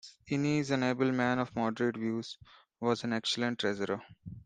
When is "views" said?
1.95-2.39